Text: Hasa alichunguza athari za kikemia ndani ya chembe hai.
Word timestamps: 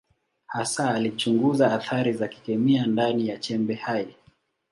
Hasa 0.45 0.89
alichunguza 0.91 1.73
athari 1.73 2.13
za 2.13 2.27
kikemia 2.27 2.85
ndani 2.85 3.27
ya 3.27 3.37
chembe 3.39 3.73
hai. 3.73 4.15